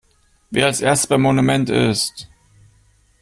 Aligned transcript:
Wer 0.49 0.65
als 0.65 0.81
erstes 0.81 1.05
beim 1.05 1.21
Monument 1.21 1.69
ist! 1.69 2.27